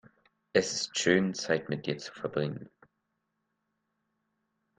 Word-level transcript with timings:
Es 0.51 0.73
ist 0.73 0.97
schön, 0.97 1.35
Zeit 1.35 1.69
mit 1.69 1.85
dir 1.85 1.95
zu 1.99 2.11
verbringen. 2.11 2.71